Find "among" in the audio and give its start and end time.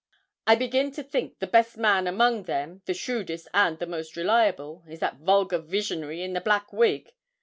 2.07-2.45